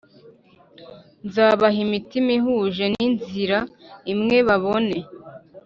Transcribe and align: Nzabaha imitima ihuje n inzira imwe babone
Nzabaha 1.25 1.77
imitima 1.85 2.29
ihuje 2.37 2.83
n 2.93 2.95
inzira 3.07 3.59
imwe 4.13 4.37
babone 4.47 4.97